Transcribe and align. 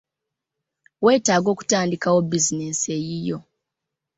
Weetaaga 1.03 1.47
okutandikawo 1.53 2.19
bizinensi 2.29 2.87
eyiyo. 2.97 3.37